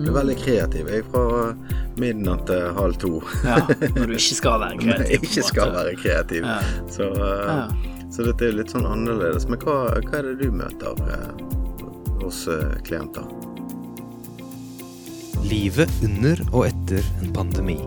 [0.00, 0.88] blir veldig kreativ.
[0.90, 1.24] Jeg er fra
[2.00, 3.12] midnatt til halv to.
[3.44, 3.58] Ja,
[3.96, 5.10] når du ikke skal være Når kreativ.
[5.10, 6.48] jeg på ikke skal være kreativ.
[6.48, 6.58] Ja.
[6.96, 8.00] Så, eh, Ja.
[8.10, 9.48] så dette er litt sånn annerledes.
[9.50, 9.76] Men hva,
[10.08, 11.44] hva er det du møter eh,
[12.24, 13.24] hos eh, klienter?
[15.50, 17.78] Livet under og etter en pandemi.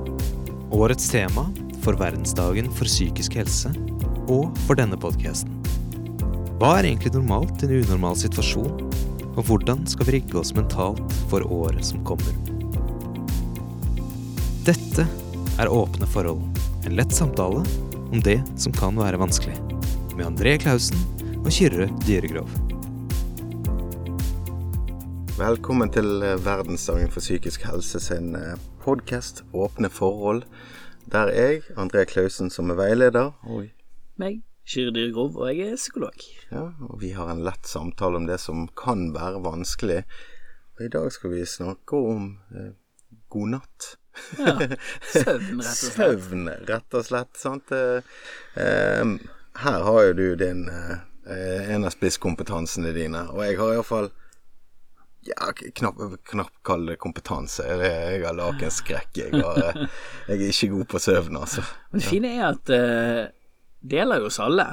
[0.74, 1.46] Årets tema
[1.84, 3.70] for verdensdagen for psykisk helse,
[4.32, 5.52] og for denne podkasten.
[6.62, 8.72] Hva er egentlig normalt i en unormal situasjon,
[9.34, 12.36] og hvordan skal vi rigge oss mentalt for året som kommer?
[14.68, 15.06] Dette
[15.60, 16.44] er Åpne forhold,
[16.86, 17.64] en lett samtale
[18.12, 19.56] om det som kan være vanskelig,
[20.14, 21.00] med André Klausen
[21.42, 22.50] og Kyrre Dyregrov.
[25.34, 28.36] Velkommen til eh, verdensdagen for psykisk helse sin
[28.86, 30.44] podkast Åpne forhold.
[31.10, 33.34] Der er jeg, André Klausen, som er veileder.
[33.50, 33.66] Og,
[34.22, 36.24] Meg, Kyrre Grov, og jeg er psykolog.
[36.52, 40.04] ja, og vi har en lett samtale om det som kan være vanskelig.
[40.78, 42.72] Og i dag skal vi snakke om eh,
[43.30, 43.90] god natt.
[44.38, 44.56] Ja,
[45.12, 45.94] søvn, rett og slett.
[45.98, 47.38] Søvn, rett og slett.
[47.38, 47.76] Sant?
[47.76, 48.18] Eh,
[48.62, 49.14] eh,
[49.66, 54.10] her har jo du din eh, eh, en av spisskompetansene dine, og jeg har iallfall
[55.24, 57.68] ja, knapt knapp kall det kompetanse.
[57.68, 59.12] Jeg, har lakenskrekk.
[59.20, 59.86] Jeg, har, eh,
[60.32, 61.64] jeg er ikke god på søvn, altså.
[61.92, 62.74] Men det fine er at
[63.92, 64.66] gjelder jo oss alle.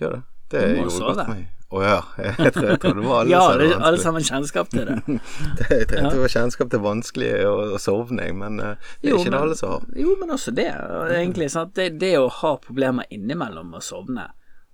[0.00, 0.22] Gjør det.
[0.50, 1.44] Det gjorde godt meg.
[1.74, 1.94] Å ja.
[2.44, 4.98] Jeg tror, jeg det var alle Ja, det, alle sammen kjennskap til det.
[5.58, 9.10] Det- Jeg trengte det var kjennskap til vanskelig å, å sovne, men eh, det er
[9.10, 9.88] Jo, ikke det alle som har.
[9.98, 10.68] Jo, men også det.
[11.16, 11.48] Egentlig?
[11.74, 14.28] Det, det å ha problemer innimellom å sovne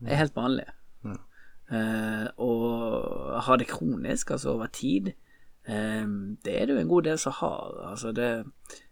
[0.04, 0.66] er helt vanlig.
[1.70, 5.12] Eh, og ha det kronisk, altså over tid,
[5.70, 6.06] eh,
[6.44, 7.76] det er det jo en god del som har.
[7.92, 8.30] Altså det,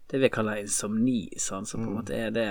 [0.09, 1.67] det vi kaller insomni, sant?
[1.69, 2.47] som på en måte er det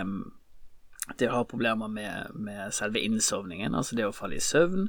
[1.17, 4.89] det å ha problemer med, med selve innsovningen, altså det å falle i søvn,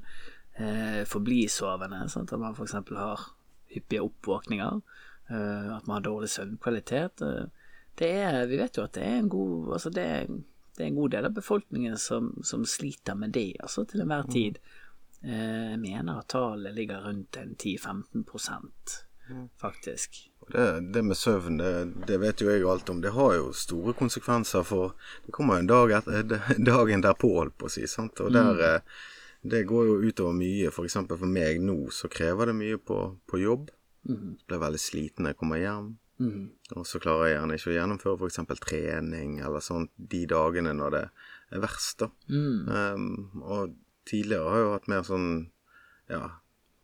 [0.60, 2.34] eh, forbli sovende, sant?
[2.34, 2.76] at man f.eks.
[2.98, 3.26] har
[3.74, 4.82] hyppige oppvåkninger,
[5.30, 7.22] eh, at man har dårlig søvnkvalitet.
[7.22, 10.08] Eh, det er, vi vet jo at det er en god, altså det
[10.80, 14.30] det er en god del av befolkningen som, som sliter med det, altså til enhver
[14.32, 14.62] tid.
[15.20, 18.94] Eh, Jeg mener at tallet ligger rundt en 10-15%
[19.60, 20.29] faktisk.
[20.50, 21.72] Det, det med søvn, det,
[22.10, 23.02] det vet jo jeg alt om.
[23.04, 24.96] Det har jo store konsekvenser for
[25.26, 26.36] Det kommer jo en dag etter
[26.72, 27.86] dagen derpå, holdt på å si.
[27.88, 28.20] sant?
[28.26, 28.92] Og der, mm.
[29.42, 30.72] Det går jo utover mye.
[30.76, 33.00] For eksempel for meg nå så krever det mye på,
[33.30, 33.70] på jobb.
[34.50, 35.94] Blir veldig sliten når jeg kommer hjem.
[36.76, 40.74] Og så klarer jeg gjerne ikke å gjennomføre for eksempel trening eller sånt de dagene
[40.76, 41.06] når det
[41.56, 42.10] er verst, da.
[42.68, 43.78] Um, og
[44.10, 45.30] tidligere har jeg jo hatt mer sånn
[46.12, 46.24] ja,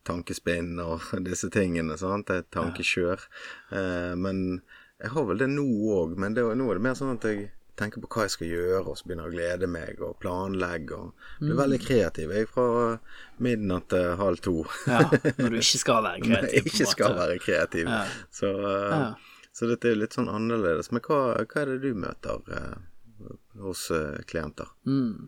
[0.05, 2.27] tankespinn og disse tingene, sant.
[2.29, 3.27] Det er tankekjør.
[3.75, 4.61] Eh, men
[5.01, 5.66] jeg har vel det nå
[5.99, 8.47] òg, men det, nå er det mer sånn at jeg tenker på hva jeg skal
[8.47, 12.31] gjøre, og så begynner jeg å glede meg og planlegge og blir veldig kreativ.
[12.31, 12.67] Jeg er fra
[13.44, 14.53] midnatt til halv to.
[14.88, 15.01] Ja,
[15.41, 16.55] når du ikke skal være Når jeg kreativ.
[16.55, 17.91] på en ikke skal være kreativ.
[17.91, 18.03] Ja.
[18.39, 19.49] Så, eh, Ja.
[19.59, 20.88] så dette er litt sånn annerledes.
[20.95, 23.35] Men hva, hva er det du møter eh,
[23.67, 24.71] hos eh, klienter?
[24.88, 25.27] Mm.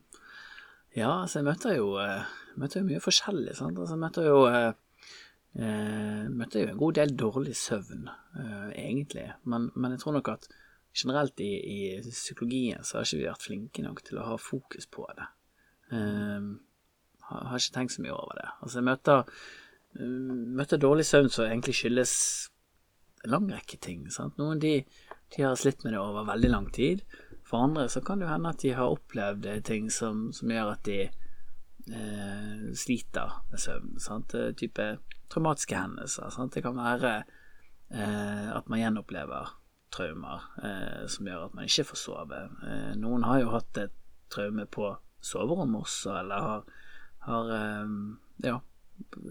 [0.95, 2.23] Ja, altså jeg møter jo, eh,
[2.61, 3.55] møter jo mye forskjellig.
[3.57, 3.79] Sant?
[3.79, 4.71] Altså, møtte jo, eh,
[5.57, 8.07] eh, møter jo en god del dårlig søvn,
[8.41, 9.27] eh, egentlig.
[9.45, 10.49] Men, men jeg tror nok at
[10.97, 11.79] generelt i, i
[12.09, 15.29] psykologien så har ikke vi vært flinke nok til å ha fokus på det.
[15.93, 16.49] Eh,
[17.29, 18.49] har, har ikke tenkt så mye over det.
[18.61, 19.37] Altså jeg møter,
[19.99, 20.17] eh,
[20.61, 22.15] møter dårlig søvn som egentlig skyldes
[23.25, 24.07] en lang rekke ting.
[24.13, 24.37] Sant?
[24.41, 24.79] Noen de,
[25.35, 27.05] de har slitt med det over veldig lang tid.
[27.47, 30.51] For andre så kan det jo hende at de har opplevd eh, ting som, som
[30.51, 31.05] gjør at de
[31.93, 33.95] eh, sliter med søvn.
[34.01, 34.35] Sant?
[34.59, 34.87] Type
[35.31, 36.29] traumatiske hendelser.
[36.33, 36.53] Sant?
[36.55, 39.55] Det kan være eh, at man gjenopplever
[39.93, 42.41] traumer eh, som gjør at man ikke får sove.
[42.67, 43.95] Eh, noen har jo hatt et
[44.33, 44.91] traume på
[45.23, 46.65] soverommet også, eller har,
[47.27, 47.93] har eh,
[48.47, 48.57] ja,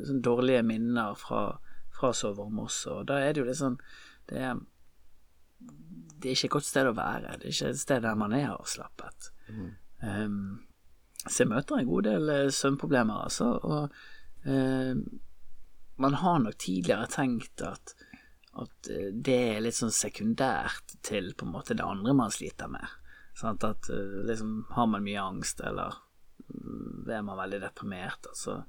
[0.09, 1.59] sånn dårlige minner fra,
[1.95, 3.01] fra soverommet også.
[3.01, 3.81] Og da er det jo litt sånn
[4.27, 4.63] det er,
[5.61, 7.37] det er ikke et godt sted å være.
[7.39, 9.31] Det er ikke et sted der man er avslappet.
[10.03, 10.66] Um,
[11.29, 13.53] så jeg møter en god del eh, søvnproblemer, altså.
[13.67, 14.93] Og eh,
[16.03, 17.95] man har nok tidligere tenkt at,
[18.61, 22.71] at eh, det er litt sånn sekundært til på en måte det andre man sliter
[22.73, 22.85] med.
[23.37, 23.65] Sant?
[23.65, 25.97] At eh, liksom har man mye angst, eller
[26.53, 28.63] mm, er man veldig deprimert, altså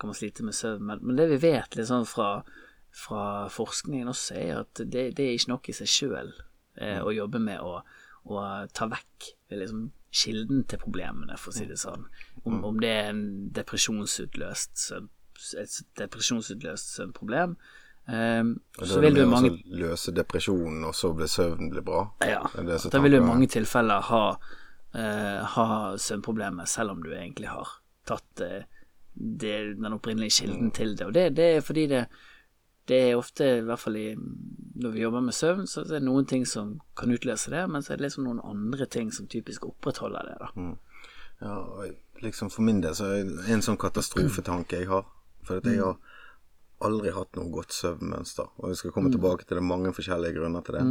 [0.00, 0.86] kan man slite med søvn.
[0.88, 2.40] Men, det vi vet sånn fra,
[2.96, 6.30] fra forskningen også, er at det, det er ikke nok i seg sjøl
[6.80, 7.82] eh, å jobbe med å,
[8.24, 12.06] å ta vekk liksom, kilden til problemene, for å si det sånn.
[12.44, 13.24] Om, om det er en
[13.54, 14.90] depresjonsutløst
[15.56, 17.54] et depresjonsutløst søvnproblem,
[18.10, 22.00] Um, så vil du i mange løse depresjonen, og så blir søvnen blir bra.
[22.26, 22.40] ja,
[22.90, 24.22] da vil du i mange tilfeller ha,
[24.96, 25.66] uh, ha
[26.00, 27.76] søvnproblemer, selv om du egentlig har
[28.08, 28.64] tatt uh,
[29.14, 31.06] det, den opprinnelige kilden til det.
[31.06, 32.04] Og det, det er fordi det,
[32.90, 34.08] det er ofte, i hvert fall i
[34.80, 37.84] når vi jobber med søvn, så er det noen ting som kan utløse det, men
[37.84, 40.36] så er det liksom noen andre ting som typisk opprettholder det.
[40.40, 40.70] da.
[41.40, 45.06] Ja, og liksom for min del så er det en sånn katastrofetanke jeg har.
[45.46, 45.96] For at jeg har
[46.84, 48.48] aldri hatt noe godt søvnmønster.
[48.60, 50.84] Og vi skal komme tilbake til det, mange forskjellige grunner til det.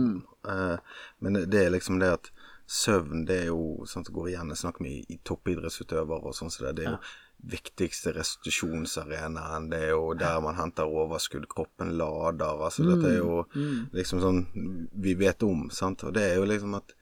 [0.54, 2.32] Eh, men det, er liksom det at
[2.70, 4.54] søvn, det er jo sånn som går igjen.
[4.54, 6.76] Jeg snakker med toppidrettsutøvere og sånn som det.
[6.80, 7.02] Det er jo
[7.44, 9.70] viktigste restitusjonsarenaen.
[9.72, 12.64] Det er jo der man henter overskudd, kroppen lader.
[12.66, 13.44] Altså dette er jo
[13.96, 14.42] liksom sånn
[15.00, 16.04] vi vet om, sant.
[16.04, 16.96] Og det er jo liksom at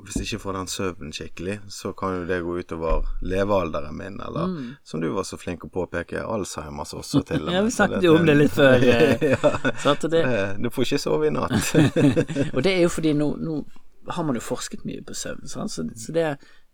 [0.00, 4.14] hvis jeg ikke får den søvnen skikkelig, så kan jo det gå utover levealderen min,
[4.22, 4.54] eller
[4.86, 7.56] som du var så flink å påpeke, Alzheimers også til og med.
[7.58, 8.80] Ja, vi snakket jo om det litt før.
[8.94, 9.52] eh, ja.
[9.82, 10.06] sant?
[10.08, 11.52] Det, Eh, Du får ikke sove i natt.
[12.54, 13.58] og det er jo fordi nå, nå
[14.14, 15.74] har man jo forsket mye på søvn, sant?
[15.74, 16.24] Så, så det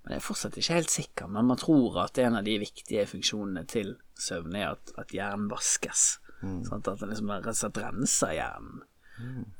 [0.06, 3.08] men jeg er fortsatt ikke helt sikker, men man tror at en av de viktige
[3.10, 6.04] funksjonene til søvn er at, at hjernen vaskes.
[6.38, 8.84] Sånn At den liksom rett og slett renser hjernen.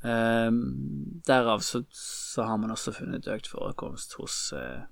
[0.07, 0.61] Ehm,
[1.27, 4.85] derav så, så har man også funnet økt forekomst hos uh,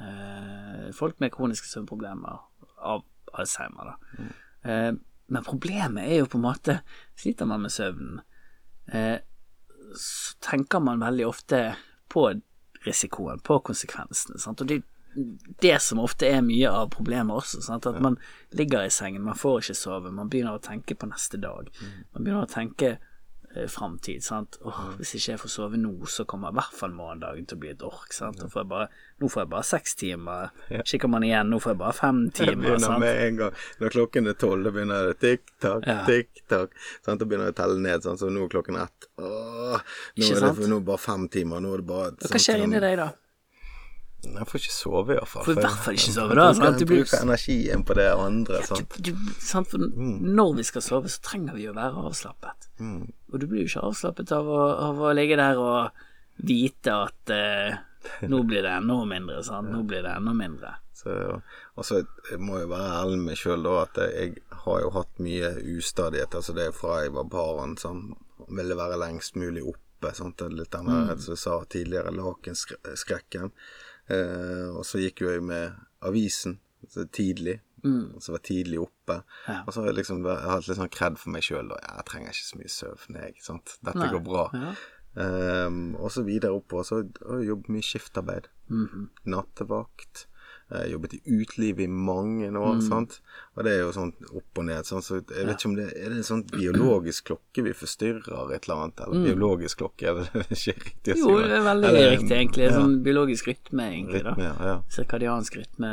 [0.00, 2.40] uh, folk med kroniske søvnproblemer
[2.82, 3.04] av
[3.36, 3.92] Alzheimer.
[3.92, 4.26] Da.
[4.66, 4.98] Uh,
[5.30, 6.80] men problemet er jo på en måte
[7.18, 8.20] Sliter man med søvnen,
[8.92, 9.16] eh,
[9.96, 11.60] så tenker man veldig ofte
[12.12, 12.26] på
[12.84, 14.38] risikoen, på konsekvensene.
[14.38, 14.60] Sant?
[14.60, 14.82] Og det
[15.62, 17.62] det som ofte er mye av problemet også.
[17.64, 17.86] Sant?
[17.88, 18.18] At man
[18.56, 21.68] ligger i sengen, man får ikke sove, man begynner å tenke på neste dag.
[22.14, 22.98] Man begynner å tenke
[23.56, 24.20] eh, framtid.
[24.26, 24.58] Sant?
[24.68, 27.62] Åh, hvis ikke jeg får sove nå, så kommer i hvert fall morgendagen til å
[27.64, 28.12] bli et ork.
[28.12, 28.42] Sant?
[28.52, 28.88] Får jeg bare,
[29.22, 30.52] nå får jeg bare seks timer.
[30.84, 32.60] Kikker man igjen, nå får jeg bare fem Det timer.
[32.66, 33.00] begynner Sant?
[33.06, 33.60] med en gang.
[33.80, 35.98] Når klokken er tolv, da begynner det tikk-takk, Ja.
[36.10, 36.76] tikk-takk.
[37.06, 37.20] Sant?
[37.20, 38.20] Da begynner det å telle ned, sant?
[38.20, 39.08] så nå er klokken ett.
[39.16, 39.80] Åh,
[40.20, 41.64] nå er det nå er det bare fem timer.
[41.64, 43.14] Nå er det bare Hva skjer inni deg da?
[44.24, 45.44] Jeg får ikke sove, i hvert fall.
[45.46, 46.78] Får i hvert fall ikke sove, da, sant?
[46.78, 48.62] Du Jeg blir- bruker energien på det andre.
[48.66, 48.96] Sant?
[49.06, 49.68] Du, sant?
[49.70, 52.66] For når vi skal sove, så trenger vi å være avslappet.
[52.80, 53.12] Mm.
[53.32, 55.90] Og du blir jo ikke avslappet av å, av å ligge der og
[56.42, 57.78] vite at eh,
[58.26, 59.70] nå blir det enda mindre, sant.
[59.70, 60.74] Nå blir det enda mindre.
[60.96, 61.12] Så,
[61.76, 65.18] og så jeg må jeg være ærlig med sjøl, da, at jeg har jo hatt
[65.22, 66.34] mye ustadighet.
[66.34, 68.16] Altså det er fra jeg var barn, som
[68.48, 70.12] ville være lengst mulig oppe.
[70.16, 70.40] Sant?
[70.50, 73.52] Litt den der, som jeg sa tidligere, lakenskrekken.
[74.08, 75.76] Eh, og så gikk jo jeg med
[76.06, 77.60] avisen så tidlig.
[77.86, 79.20] Og så var jeg tidlig oppe.
[79.46, 79.60] Ja.
[79.62, 81.68] Og så har jeg liksom jeg hatt litt sånn kred for meg sjøl.
[81.70, 83.34] Jeg trenger ikke så mye søvn, jeg.
[83.44, 83.76] Sant?
[83.86, 84.08] Dette Nei.
[84.10, 84.46] går bra.
[84.56, 84.72] Ja.
[85.22, 86.86] Ehm, og så videre oppover.
[86.88, 86.98] Så
[87.46, 88.48] jobb mye skiftarbeid.
[88.72, 89.08] Mhm.
[89.30, 90.26] Nattevakt.
[90.68, 92.80] Jeg jobbet i utelivet i mange år, Mm.
[92.88, 93.20] sant.
[93.56, 94.82] Og det er jo sånn opp og ned.
[94.84, 98.50] Sånn, så jeg vet ikke om det er det en sånn biologisk klokke vi forstyrrer
[98.56, 99.00] et eller annet.
[99.06, 101.22] Eller biologisk klokke, er det ikke riktig å si?
[101.22, 101.28] Mm.
[101.30, 102.64] Jo, det er veldig eller, riktig, egentlig.
[102.66, 104.24] ja, Sånn biologisk rytme, egentlig.
[104.24, 104.82] da rytme, ja, ja.
[104.90, 105.92] Sirkadiansk rytme,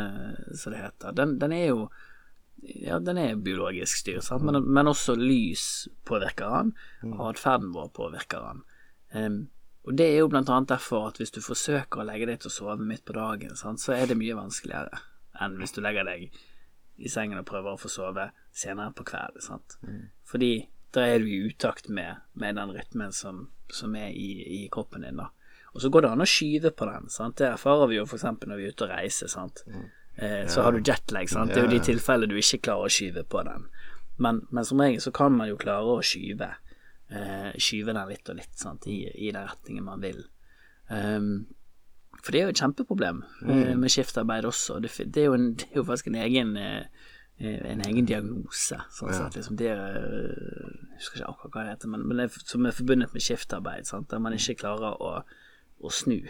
[0.58, 1.14] som det heter.
[1.22, 1.90] Den, den er jo
[2.64, 4.42] Ja, den er biologisk styrt, sant?
[4.48, 6.74] Men, men også lys påvirker den.
[7.20, 8.62] Atferden vår påvirker den.
[9.14, 9.36] Em,
[9.84, 12.52] og det er jo blant annet derfor at hvis du forsøker å legge deg til
[12.52, 15.02] å sove midt på dagen, sant, så er det mye vanskeligere
[15.44, 16.30] enn hvis du legger deg
[17.04, 19.64] i sengen og prøver å få sove senere på kvelden.
[19.82, 20.04] Mm.
[20.30, 20.54] Fordi
[20.94, 25.04] da er du i utakt med, med den rytmen som, som er i, i kroppen
[25.04, 25.20] din.
[25.20, 25.32] da.
[25.74, 27.10] Og så går det an å skyve på den.
[27.10, 27.40] sant?
[27.42, 28.28] Det erfarer vi jo f.eks.
[28.46, 29.32] når vi er ute og reiser.
[29.32, 29.64] sant?
[30.16, 31.30] Eh, så har du jetlag.
[31.32, 31.50] sant?
[31.50, 33.66] Det er jo de tilfellene du ikke klarer å skyve på den.
[34.22, 36.52] Men, men som regel så kan man jo klare å skyve.
[37.14, 38.88] Eh, skyve den litt og litt sant?
[38.90, 40.24] I, i den retningen man vil.
[40.90, 41.46] Um,
[42.24, 43.80] for det er jo et kjempeproblem mm.
[43.80, 44.80] med skiftarbeid også.
[44.84, 46.86] Det, det, er jo en, det er jo faktisk en egen eh,
[47.40, 48.80] eh, en egen diagnose.
[48.96, 52.22] Sånn sett, liksom det er, eh, Jeg husker ikke akkurat hva det heter, men, men
[52.22, 53.90] det er, som er forbundet med skiftarbeid.
[53.90, 54.10] Sant?
[54.14, 55.12] Der man ikke klarer å,
[55.84, 56.22] å snu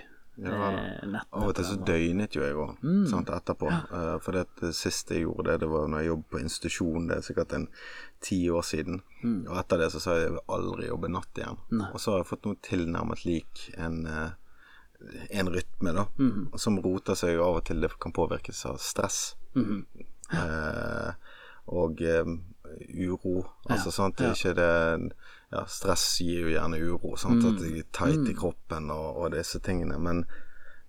[0.42, 1.20] Ja, eh.
[1.32, 3.06] Av og til så døgnet jo jeg òg, Mm.
[3.38, 3.68] etterpå.
[3.70, 7.18] Eh, for det, siste jeg gjorde, det, det var når jeg jobbet på institusjon, det
[7.18, 7.68] er sikkert en
[8.22, 9.02] ti år siden.
[9.24, 9.48] Mm.
[9.48, 11.58] Og etter det så sa jeg jeg vil aldri jobbe natt igjen.
[11.94, 14.32] Og så har jeg fått noe tilnærmet lik en, eh,
[15.32, 16.58] en rytme, da, Mm.
[16.58, 17.82] som roter seg av og til.
[17.82, 19.36] Det kan påvirkes av stress.
[19.56, 19.86] Mm.
[20.34, 21.14] eh,
[21.68, 22.44] og um,
[22.90, 23.46] uro.
[23.70, 25.14] Altså, sant, det er ikke det
[25.54, 27.56] ja, Stress gir jo gjerne uro, sant, Mm.
[27.56, 30.00] at jeg er tight i kroppen og, og disse tingene.
[30.02, 30.24] Men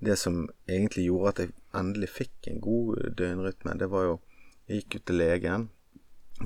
[0.01, 4.21] det som egentlig gjorde at jeg endelig fikk en god døgnrytme, det var jo
[4.67, 5.65] Jeg gikk ut til legen,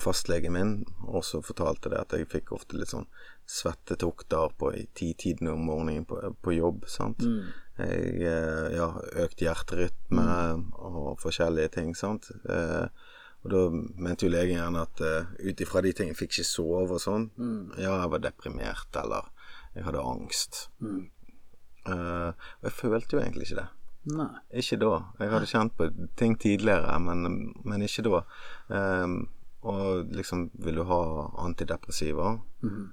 [0.03, 0.73] fastlegen min,
[1.07, 3.07] og så fortalte det at jeg fikk ofte litt sånn
[3.47, 7.23] svettetokter på i titiden om morgenen på, på jobb, sant.
[7.79, 8.89] Jeg, eh, ja,
[9.23, 10.25] økt hjerterytme
[10.83, 12.27] og forskjellige ting, sant.
[12.51, 12.89] Eh,
[13.45, 13.61] og da
[14.03, 17.29] mente jo legen gjerne at uh, ut ifra de tingene fikk ikke sove og sånn.
[17.79, 19.31] Ja, jeg var deprimert, eller
[19.77, 20.67] jeg hadde angst.
[21.89, 23.69] Eh, og jeg følte jo egentlig ikke det.
[24.19, 24.31] Nei.
[24.63, 24.93] Ikke da.
[25.21, 28.23] Jeg hadde kjent på ting tidligere, men, men ikke da.
[28.69, 29.19] Um,
[29.69, 31.01] og liksom Vil du ha
[31.43, 32.37] antidepressiva?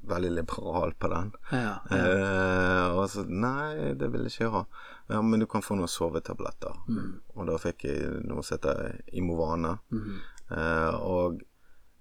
[0.10, 1.32] Veldig liberal på den.
[1.54, 2.00] Ja, ja.
[2.02, 4.64] Uh, og så Nei, det vil jeg ikke ha.
[5.14, 6.74] Ja, men du kan få noen sovetabletter.
[6.90, 7.12] Mm.
[7.38, 9.78] Og da fikk jeg noe som heter Imovane.
[9.94, 10.16] Eh,
[10.52, 11.42] og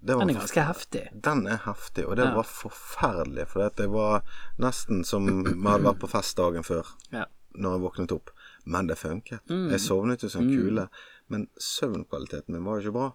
[0.05, 1.03] det var Den er ganske heftig.
[1.21, 2.35] den er heftig, og det Ja.
[2.35, 3.47] var forferdelig.
[3.47, 4.21] For det var
[4.59, 7.25] nesten som vi hadde vært på fest dagen før Ja.
[7.57, 8.29] når jeg våknet opp.
[8.65, 9.39] Men det funket.
[9.49, 9.69] Mm.
[9.71, 10.55] Jeg sovnet jo som mm.
[10.57, 10.89] kule.
[11.29, 13.13] Men søvnkvaliteten min var jo ikke bra.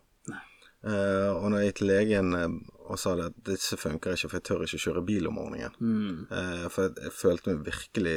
[0.82, 2.48] Eh, og når jeg gikk til legen eh,
[2.88, 5.74] og sa det at disse funker ikke, for jeg tør ikke kjøre bil om morgenen.
[5.78, 6.26] Mm.
[6.32, 8.14] Eh, for jeg, jeg følte meg virkelig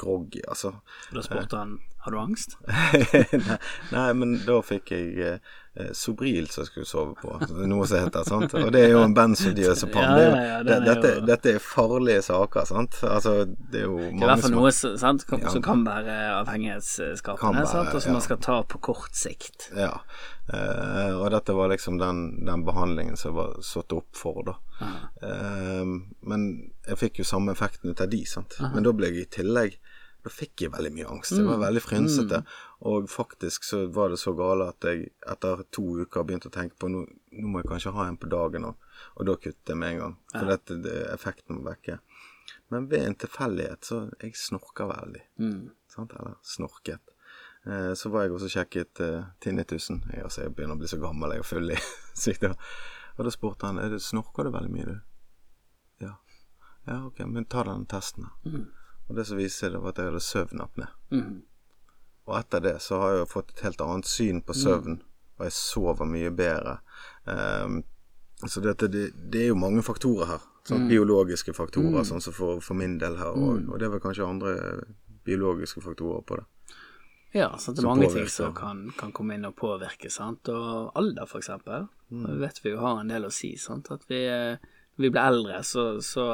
[0.00, 0.72] groggy, altså.
[1.12, 2.56] Da spurte han har du angst.
[2.66, 3.58] nei,
[3.92, 7.34] nei, men da fikk jeg eh, Sobril som jeg skulle sove på.
[7.68, 8.54] Noe som heter sant.
[8.56, 10.06] Og det er jo en benzodiazepam.
[10.06, 12.96] Ja, ja, ja, det- dette, jo- dette er farlige saker, sant.
[13.04, 16.16] Altså, det er jo mange som i hvert fall noe sant, som, som kan være
[16.38, 19.68] avhengighetsskapende, sant, og som man skal ta på kort sikt.
[19.76, 19.92] Ja.
[20.46, 24.56] Eh, og dette var liksom den, den behandlingen som jeg var satt opp for, da.
[25.26, 25.84] Eh,
[26.30, 26.46] men
[26.86, 28.56] jeg fikk jo samme effekten ut av de, sant.
[28.72, 29.76] Men da ble jeg i tillegg
[30.26, 31.30] Da fikk jeg veldig mye angst.
[31.36, 31.50] Jeg Mm.
[31.52, 32.40] var veldig frynsete.
[32.90, 36.74] Og faktisk så var det så gale at jeg etter to uker begynte å tenke
[36.82, 38.74] på nå, nå må jeg kanskje ha en på dagen òg.
[39.16, 40.16] Og da kuttet jeg med en gang.
[40.32, 42.00] For dette, det, effekten må vekke.
[42.70, 45.22] Men ved en tilfeldighet så Jeg snorker veldig.
[45.38, 45.70] Mm.
[45.88, 46.12] Sant?
[46.18, 46.98] Eller snorket.
[47.66, 50.02] Eh, så var jeg også sjekket eh, tinnitusen.
[50.12, 51.78] Jeg, altså, jeg begynner å bli så gammel, jeg er full i
[52.14, 52.56] sykdom.
[53.18, 55.00] Og da spurte han er det, snorker du veldig mye, du.
[56.04, 56.16] Ja.
[56.86, 58.26] Ja, ok, men ta den testen.
[58.26, 58.58] da.
[59.06, 60.88] Og det som viste seg, det var at jeg hadde søvnapné.
[61.14, 61.36] Mm.
[62.26, 64.98] Og etter det så har jeg jo fått et helt annet syn på søvn,
[65.38, 66.80] og jeg sover mye bedre.
[67.24, 67.84] Um,
[68.44, 70.44] så dette, det, det er jo mange faktorer her.
[70.66, 73.36] Sånn Biologiske faktorer, sånn som for, for min del her.
[73.38, 74.54] Og, og det er vel kanskje andre
[75.26, 76.46] biologiske faktorer på det.
[77.36, 78.24] Ja, så det er mange påvirker.
[78.24, 80.50] ting som kan, kan komme inn og påvirke, sant.
[80.50, 81.86] Og alder, eksempel.
[82.10, 82.24] Mm.
[82.26, 83.90] Det vet vi jo har en del å si, sant.
[83.94, 84.58] At vi, eh,
[84.96, 86.26] når vi blir eldre, så, så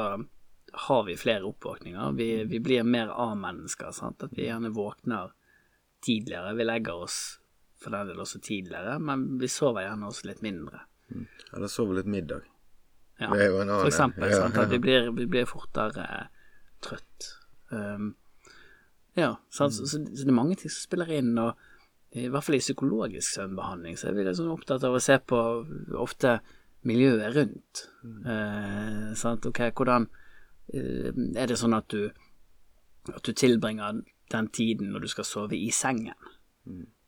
[0.73, 2.11] har vi flere oppvåkninger.
[2.17, 4.23] Vi, vi blir mer A-mennesker, sant.
[4.23, 5.33] At vi gjerne våkner
[6.05, 6.53] tidligere.
[6.57, 7.19] Vi legger oss
[7.83, 10.85] for den del også tidligere, men vi sover gjerne også litt mindre.
[11.53, 12.47] Eller sover litt middag.
[13.19, 14.31] Ja, for eksempel.
[14.31, 14.57] ja, sant?
[14.57, 16.07] At vi blir, vi blir fortere
[16.83, 17.29] trøtt.
[17.69, 18.13] Um,
[19.19, 19.75] ja, sant?
[19.77, 21.53] Så, så det er mange ting som spiller inn, og
[22.17, 25.39] i hvert fall i psykologisk søvnbehandling så er vi liksom opptatt av å se på
[26.01, 26.37] ofte
[26.87, 27.85] miljøet rundt.
[28.03, 29.47] Eh, sant?
[29.49, 30.05] Ok, hvordan
[30.71, 32.11] Er det sånn at du
[33.11, 34.01] at du tilbringer
[34.31, 36.15] den tiden når du skal sove i sengen?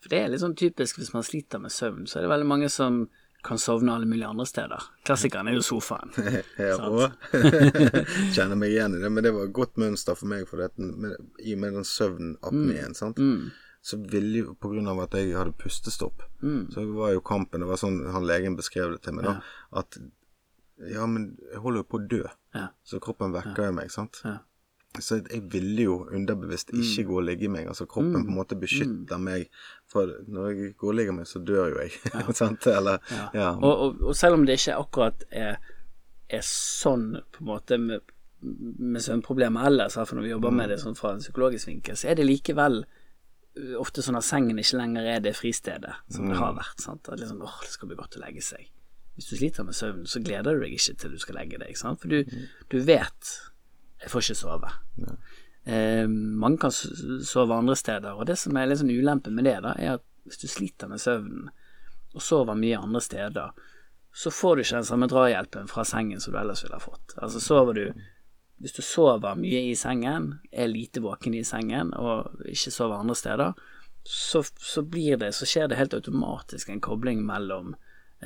[0.03, 2.49] For det er litt sånn typisk hvis man sliter med søvn, så er det veldig
[2.49, 3.05] mange som
[3.45, 4.85] kan sovne alle mulige andre steder.
[5.05, 6.09] Klassikeren er jo sofaen.
[6.89, 7.13] Òg.
[8.35, 10.81] Kjenner meg igjen i det, men det var et godt mønster for meg, for dette,
[10.81, 11.13] med,
[11.45, 13.21] i og med den søvnapneen, Mm.
[13.21, 13.53] Mm.
[13.85, 16.23] Så ville jo, på grunn av at jeg hadde pustestopp,
[16.73, 19.35] så var jo kampen Det var sånn han legen beskrev det til meg, da,
[19.77, 19.99] at
[20.89, 22.23] ja, men jeg holder jo på å dø,
[22.55, 22.67] Ja.
[22.87, 24.21] så kroppen vekker jo meg, sant.
[24.23, 24.39] Ja.
[25.01, 27.67] Så jeg ville jo underbevisst ikke gå og ligge meg.
[27.67, 29.47] Altså kroppen på en måte beskytter meg.
[29.91, 31.95] For når jeg går og ligger meg, så dør jo jeg.
[32.39, 32.67] sant?
[32.71, 32.99] Eller
[33.35, 33.51] ja.
[33.55, 35.57] Og, og, og selv om det ikke akkurat er,
[36.29, 40.79] er sånn på en måte med, med søvnproblemer ellers, for når vi jobber med det
[40.83, 44.79] sånn fra en psykologisk vinkel, så er det likevel uh, ofte sånn at sengen ikke
[44.79, 46.79] lenger er det fristedet som det har vært.
[46.83, 47.09] Sant?
[47.11, 48.69] At liksom, åh, det skal bli godt å legge seg.
[49.15, 51.75] Hvis du sliter med søvn, så gleder du deg ikke til du skal legge deg,
[51.79, 52.01] sant?
[52.01, 52.39] for du,
[52.71, 53.35] du vet
[54.01, 54.71] jeg får ikke sove.
[55.65, 59.55] Eh, mange kan sove andre steder, og det som er litt sånn ulempe med det,
[59.65, 61.47] da, er at hvis du sliter med søvnen
[62.15, 63.63] og sover mye andre steder,
[64.15, 67.17] så får du ikke den samme drahjelpen fra sengen som du ellers ville ha fått.
[67.17, 67.87] Altså sover du
[68.63, 73.15] Hvis du sover mye i sengen, er lite våken i sengen og ikke sover andre
[73.19, 73.51] steder,
[74.07, 77.73] så, så blir det Så skjer det helt automatisk en kobling mellom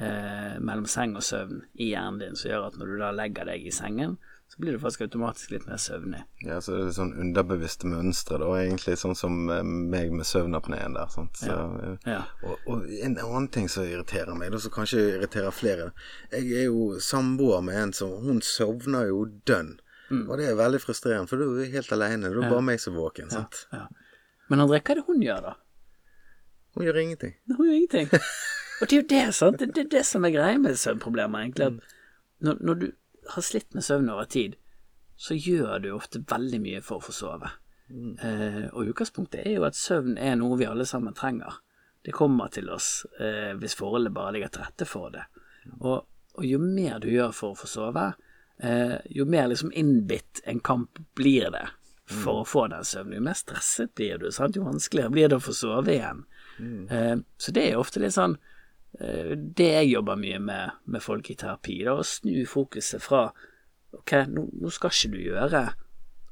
[0.01, 3.49] eh, mellom seng og søvn i hjernen din som gjør at når du da legger
[3.49, 4.17] deg i sengen,
[4.49, 6.23] så blir du faktisk automatisk litt mer søvnig.
[6.41, 8.47] Ja, så det er sånn underbevisste mønstre, da.
[8.57, 11.11] Egentlig sånn som eh, meg med søvnapneen der.
[11.13, 11.37] Sant?
[11.37, 11.91] Så, ja.
[12.09, 12.23] Ja.
[12.41, 15.91] og, og en annen ting som irriterer meg, da, som kanskje irriterer flere
[16.33, 19.75] Jeg er jo samboer med en som Hun sovner jo dønn.
[20.09, 20.25] Mm.
[20.25, 22.33] Og det er veldig frustrerende, for du er helt alene.
[22.33, 22.53] Du er ja.
[22.55, 23.29] bare meg som er våken.
[23.29, 23.67] Sant?
[23.75, 23.85] Ja.
[24.49, 25.57] Men André, hva er det hun gjør, da?
[26.73, 27.37] Hun gjør ingenting.
[27.53, 28.09] Hun gjør ingenting.
[28.79, 29.59] Og det er jo det, sant.
[29.59, 31.65] Det, er det som er greia med søvnproblemer, egentlig.
[31.65, 32.88] At når, når du
[33.33, 34.55] har slitt med søvn over tid,
[35.19, 37.51] så gjør du ofte veldig mye for å få sove.
[37.89, 41.59] Eh, og utgangspunktet er jo at søvn er noe vi alle sammen trenger.
[42.05, 45.25] Det kommer til oss eh, hvis forholdet bare ligger til rette for det.
[45.79, 46.05] Og,
[46.38, 48.05] og jo mer du gjør for å få sove,
[48.63, 51.65] eh, jo mer liksom innbitt en kamp blir det
[52.09, 53.19] for å få den søvnen.
[53.19, 54.55] Jo mer stresset blir du, sant?
[54.55, 56.24] jo vanskeligere blir det å få sove igjen.
[56.59, 58.38] Eh, så det er ofte litt sånn
[58.93, 63.27] det jeg jobber mye med med folk i terapi, da, å snu fokuset fra
[63.96, 65.63] ok, nå, nå skal ikke du gjøre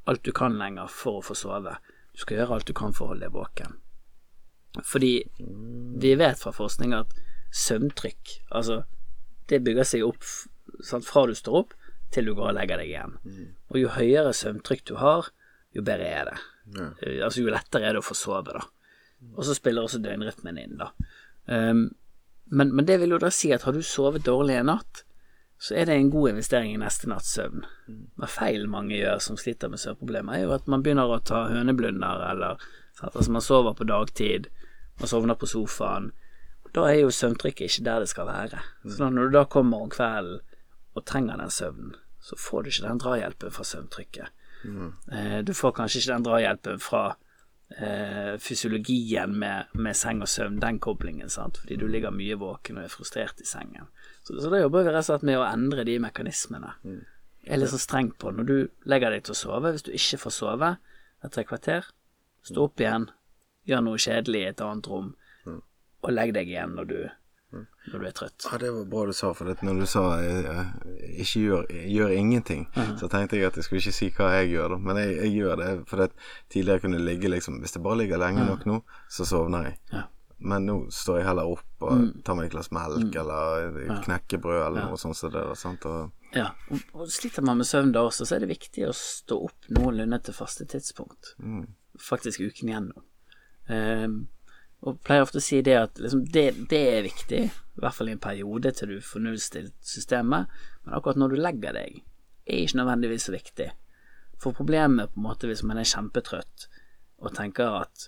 [0.08, 1.76] alt du kan lenger for å få sove.
[2.16, 3.78] Du skal gjøre alt du kan for å holde deg våken.
[4.86, 5.14] Fordi
[6.02, 7.14] vi vet fra forskning at
[7.56, 8.84] søvntrykk, altså
[9.50, 10.26] det bygger seg opp
[10.84, 11.76] sant, fra du står opp
[12.14, 13.16] til du går og legger deg igjen.
[13.72, 15.30] Og jo høyere søvntrykk du har,
[15.76, 16.38] jo bedre er det.
[16.78, 16.90] Ja.
[17.04, 18.64] Eh, Altså jo lettere er det å få sove, da.
[19.34, 20.92] Og så spiller også døgnrytmen inn, da.
[21.48, 21.88] Um,
[22.50, 25.04] men, men det vil jo da si at har du sovet dårlig en natt,
[25.60, 27.64] så er det en god investering i neste natts søvn.
[27.88, 31.48] Men feil mange gjør som sliter med søvnproblemer, er jo at man begynner å ta
[31.50, 32.62] høneblunder, eller
[32.98, 33.16] sant?
[33.16, 34.52] Altså man sover på dagtid,
[35.02, 36.12] man sovner på sofaen.
[36.76, 38.62] Da er jo søvntrykket ikke der det skal være.
[38.86, 40.44] Så når du da kommer om kvelden
[40.98, 44.34] og trenger den søvnen, så får du ikke den drahjelpen fra søvntrykket.
[44.66, 44.94] Mm.
[45.46, 47.04] Du får kanskje ikke den drahjelpen fra
[47.76, 51.60] eh, fysiologien med, med seng og søvn, den koblingen, sant?
[51.62, 53.90] fordi du ligger mye våken og er frustrert i sengen.
[54.24, 56.74] Så, så da jobber vi rett og slett med å endre de mekanismene.
[57.44, 58.58] Jeg er litt så streng på når du
[58.90, 59.72] legger deg til å sove.
[59.76, 60.74] Hvis du ikke får sove
[61.24, 61.88] etter et kvarter,
[62.48, 63.08] stå opp igjen,
[63.68, 65.14] gjør noe kjedelig i et annet rom,
[65.48, 67.00] og legg deg igjen når du,
[67.54, 68.44] når du er trøtt.
[68.52, 72.16] Ja, det var bra du sa, for det, når du sa Jeg ikke gjør, gjør
[72.18, 72.66] ingenting,
[73.00, 74.82] så tenkte jeg at jeg skulle ikke si hva jeg gjør, da.
[74.90, 76.10] Men jeg, jeg gjør det, for det,
[76.54, 79.80] tidligere kunne ligge liksom Hvis det bare ligger lenge nok nå, så sovner jeg.
[79.96, 80.04] Ja.
[80.38, 84.92] Men nå står jeg heller opp og tar meg et glass melk eller knekkebrød eller
[84.92, 85.56] noe sånt som det der.
[85.58, 85.88] Sant?
[85.90, 88.94] Og, Ja, og, og sliter man med søvn da også, så er det viktig å
[88.94, 91.34] stå opp noenlunde til faste tidspunkt.
[91.98, 93.06] Faktisk uken igjennom.
[93.74, 94.28] Ehm,
[94.86, 98.12] og pleier ofte å si det at liksom, det, det er viktig, i hvert fall
[98.12, 100.52] i en periode til du får nullstilt systemet,
[100.86, 102.04] men akkurat når du legger deg,
[102.48, 103.72] er ikke nødvendigvis så viktig.
[104.38, 106.68] For problemet på en måte hvis man er kjempetrøtt
[107.18, 108.08] og tenker at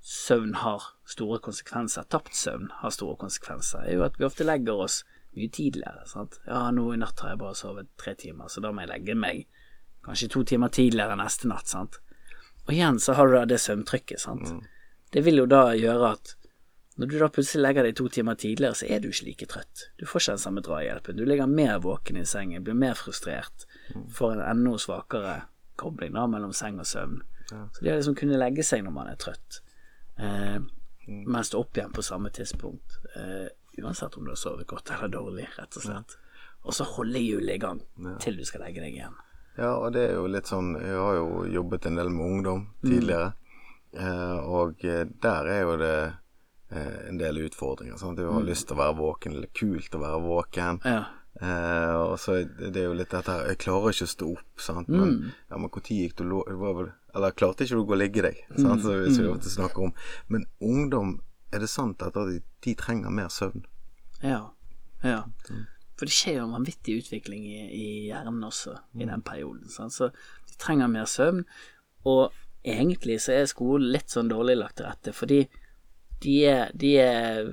[0.00, 4.82] søvn har store konsekvenser, tapt søvn har store konsekvenser, er jo at vi ofte legger
[4.86, 5.02] oss
[5.36, 6.06] mye tidligere.
[6.10, 6.40] Sant?
[6.46, 9.16] Ja, nå i natt har jeg bare sovet tre timer, så da må jeg legge
[9.18, 9.44] meg
[10.04, 11.70] kanskje to timer tidligere neste natt.
[11.70, 12.00] Sant?
[12.66, 14.22] Og igjen så har du da det søvntrykket.
[14.22, 14.50] Sant?
[15.10, 16.36] Det vil jo da gjøre at
[17.00, 19.86] når du da plutselig legger deg to timer tidligere, så er du ikke like trøtt.
[19.96, 21.16] Du får ikke den samme drahjelpen.
[21.16, 23.64] Du ligger mer våken i sengen, blir mer frustrert,
[24.12, 25.36] får en enda svakere
[25.80, 27.22] kobling da mellom seng og søvn.
[27.48, 29.62] Så det å liksom kunne legge seg når man er trøtt,
[30.20, 30.58] eh,
[31.08, 33.48] men stå opp igjen på samme tidspunkt, eh,
[33.80, 36.18] uansett om du har sovet godt eller dårlig, rett og slett.
[36.68, 37.80] Og så holde hjulet i gang
[38.20, 39.16] til du skal legge deg igjen.
[39.56, 42.66] ja, og det er jo litt sånn Jeg har jo jobbet en del med ungdom
[42.84, 43.49] tidligere, eh,
[43.98, 45.94] og eh, der er jo det
[46.70, 47.96] eh, en del utfordringer.
[47.98, 48.18] Sant?
[48.18, 50.78] Du har lyst til å være våken, eller kult å være våken.
[50.84, 51.00] Ja.
[51.40, 54.62] Eh, og så det er jo litt dette her Jeg klarer ikke å stå opp,
[54.62, 54.90] sant.
[54.92, 56.44] Men, ja, men når gikk du lå...
[57.10, 58.84] Eller klarte ikke du å gå og ligge deg, sant?
[58.84, 59.92] Så, som vi ofte snakker om.
[60.30, 61.18] Men ungdom,
[61.50, 63.64] er det sant at de, de trenger mer søvn?
[64.22, 64.52] Ja,
[65.02, 65.24] ja.
[65.98, 69.66] For det skjer jo en vanvittig utvikling i, i hjernen også i den perioden.
[69.72, 69.96] Sant?
[69.96, 70.12] Så
[70.48, 71.42] de trenger mer søvn.
[72.08, 72.30] Og
[72.64, 75.44] egentlig så er skolen litt sånn dårlig lagt til rette, fordi
[76.20, 77.46] de er, de er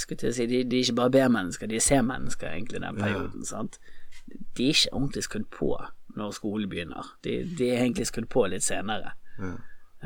[0.00, 2.84] skulle til å si, de, de er ikke bare B-mennesker, de er C-mennesker egentlig i
[2.84, 3.46] den perioden.
[3.48, 3.78] Sant?
[4.26, 5.70] De er ikke ordentlig skrudd på
[6.16, 7.14] når skolen begynner.
[7.24, 9.14] De, de er egentlig skrudd på litt senere.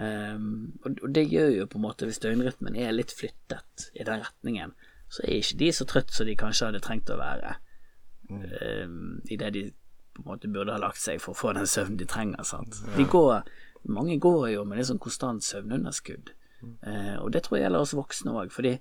[0.01, 4.23] Um, og, det gjør jo på en måte, hvis døgnrytmen er litt flyttet i den
[4.23, 4.75] retningen,
[5.11, 7.57] så er ikke de så trøtt som de kanskje hadde trengt å være.
[8.31, 9.65] Um, det de
[10.15, 12.43] på en måte burde ha lagt seg for å få den søvnen de trenger.
[12.47, 12.79] Sant?
[12.97, 13.43] De går,
[13.89, 16.33] mange går jo med litt sånn konstant søvnunderskudd.
[16.87, 18.75] Eh, og det tror jeg gjelder oss voksne òg, fordi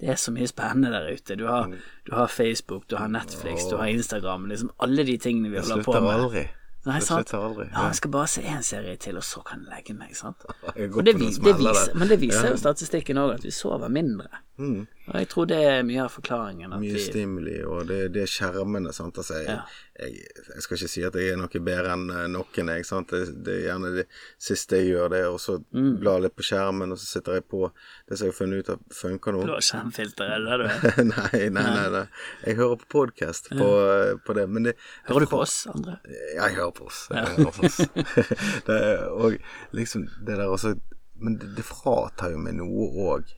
[0.00, 1.36] det er så mye spennende der ute.
[1.36, 1.72] Du har,
[2.06, 5.84] du har Facebook, du har Netflix, du har Instagram, liksom alle de tingene vi holder
[5.84, 6.14] på slutter med.
[6.20, 6.46] aldri.
[6.86, 7.28] Nei, sant?
[7.28, 7.70] slutter.
[7.72, 10.12] Ja, jeg skal bare se én serie til, og så kan jeg legge meg.
[10.16, 10.44] sant?
[10.96, 14.28] Og det, det viser, men det viser jo statistikken òg, at vi sover mindre.
[14.58, 14.86] Mm.
[15.06, 16.72] Og jeg tror det er mye av forklaringen.
[16.80, 18.90] Mye stimuli, og det, det er skjermene.
[18.96, 19.18] Sant?
[19.20, 19.58] Altså, jeg, Ja.
[20.00, 20.14] jeg,
[20.54, 22.70] jeg skal ikke si at jeg er noe bedre enn eh, noen.
[22.72, 23.12] Jeg, sant?
[23.12, 24.06] Det, det er gjerne det
[24.48, 25.92] siste jeg gjør, det er også Mm.
[26.00, 27.68] bla litt på skjermen, og så sitter jeg på
[28.08, 29.44] det som jeg har funnet ut at funker nå.
[29.52, 31.04] har skjermfilter, er det det du er?
[31.12, 32.04] nei, nei, nei, nei.
[32.46, 34.76] Jeg hører på podkast på, eh, på det, men det
[35.10, 35.98] Hører du på oss andre?
[36.08, 37.04] Ja, jeg hører på oss.
[37.12, 37.78] Jeg hører på oss.
[38.68, 38.80] det,
[39.12, 39.36] og
[39.76, 40.74] liksom det der også
[41.20, 43.30] Men det, det fratar jo meg noe òg,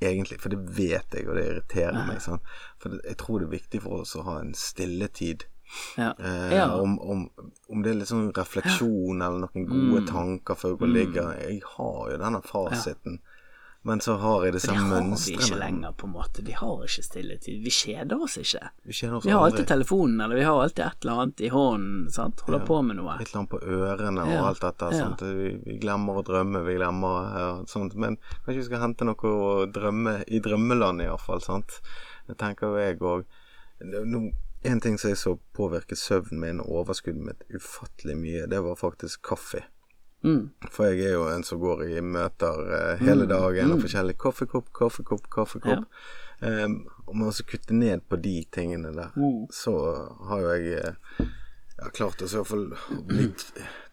[0.00, 0.40] egentlig.
[0.40, 2.20] For det vet jeg, og det irriterer meg.
[2.24, 2.40] Sånn.
[2.82, 5.44] For jeg tror det er viktig for oss å ha en stilletid.
[5.96, 6.12] Ja.
[6.18, 6.66] Eh, ja.
[6.76, 7.28] om, om,
[7.72, 10.06] om det er litt sånn refleksjon eller noen gode Mm.
[10.10, 11.30] tanker før jeg går og ligger.
[11.40, 13.20] Jeg har jo denne fasiten.
[13.86, 15.12] Men så har jeg disse mønstrene.
[15.12, 16.42] det har vi ikke lenger, på en måte.
[16.46, 17.58] Vi har ikke stilletid.
[17.66, 18.62] Vi kjeder oss ikke.
[18.88, 19.58] Vi kjeder oss Vi har aldri.
[19.58, 22.06] alltid telefonen, eller vi har alltid et eller annet i hånden.
[22.10, 22.40] sant?
[22.46, 23.18] Holder på med noe.
[23.20, 24.88] Et eller annet på ørene og Ja, alt dette.
[24.94, 25.02] ja.
[25.04, 25.20] Sant?
[25.20, 27.94] Vi, vi glemmer å drømme, vi glemmer ja, sånt.
[27.94, 28.16] Men
[28.46, 31.44] kanskje vi skal hente noe å drømme i drømmeland, iallfall.
[31.44, 31.76] Sant?
[32.26, 33.26] Det tenker jeg òg.
[34.64, 38.76] En ting som jeg så påvirket søvnen min og overskuddet mitt ufattelig mye, det var
[38.80, 39.60] faktisk kaffe.
[40.24, 40.50] Mm.
[40.72, 44.70] For jeg er jo en som går i møter eh, hele dagen, og forskjellig kaffekopp,
[44.72, 45.84] kaffekopp, kaffekopp.
[46.44, 49.46] Um, og med å kutte ned på de tingene der, Mm.
[49.52, 49.74] så
[50.28, 50.70] har jo jeg
[51.74, 52.66] jeg har klart å i hvert fall
[53.06, 53.28] bli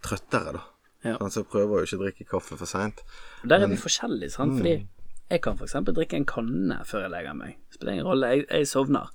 [0.05, 0.63] trøttere, da.
[1.03, 1.15] Ja.
[1.29, 3.01] Så jeg prøver jo ikke å drikke kaffe for seint.
[3.43, 4.59] Der er vi forskjellige, sant.
[4.59, 4.87] Fordi
[5.31, 5.73] jeg kan f.eks.
[5.89, 7.55] drikke en kanne før jeg legger meg.
[7.73, 9.09] Spiller ingen rolle, jeg, jeg sovner.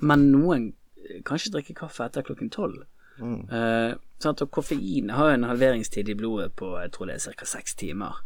[0.00, 0.68] Men noen
[1.26, 2.84] kan ikke drikke kaffe etter klokken tolv.
[3.20, 4.42] Eh, sant?
[4.42, 7.46] Og koffein har en halveringstid i blodet på jeg tror det er ca.
[7.46, 8.18] seks timer.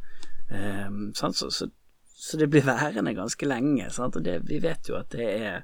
[0.50, 1.36] Eh, sant?
[1.36, 1.68] Så, så,
[2.14, 3.90] så det blir værende ganske lenge.
[3.90, 4.16] Sant?
[4.16, 5.62] Og det, vi vet jo at det er,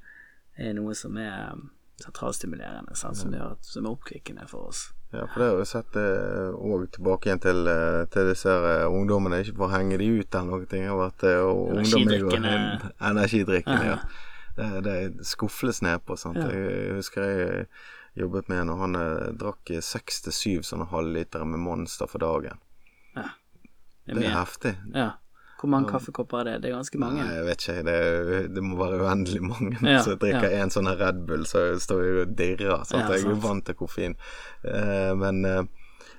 [0.56, 1.70] er noe som er um,
[2.02, 3.18] sentralstimulerende, sant?
[3.18, 4.86] Som, gjør at, som er oppkvikkende for oss.
[5.14, 9.38] Ja, for det har vi sett òg tilbake igjen til, eh, til disse eh, ungdommene.
[9.44, 10.66] Ikke for å henge de ut eller noe.
[10.66, 12.56] ting, eh, og- Energidrikkene.
[13.10, 13.98] Energidrikkene, ja.
[14.56, 16.14] Det, det skufles ned på.
[16.16, 16.38] Sant?
[16.40, 16.48] Ja.
[16.48, 17.66] Jeg husker jeg
[18.16, 22.22] jobbet med en, og han eh, drakk seks til syv sånne halvlitere med Monster for
[22.22, 22.62] dagen.
[23.14, 23.24] Det
[24.12, 24.74] er Det er heftig.
[24.94, 25.10] Ja.
[25.56, 26.56] Hvor mange kaffekopper er det?
[26.62, 27.22] Det er ganske mange.
[27.24, 27.82] Nei, jeg vet ikke.
[27.86, 29.78] Det, det må være uendelig mange.
[29.80, 30.60] Ja, så jeg drikker ja.
[30.62, 32.84] en sånn Red Bull, så står jeg og dirrer.
[32.84, 33.06] Sant?
[33.08, 34.18] Ja, jeg er jo vant til koffein.
[34.68, 35.64] Eh, men eh,